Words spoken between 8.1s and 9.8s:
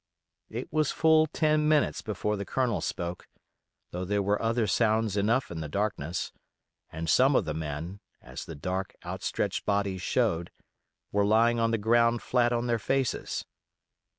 as the dark, outstretched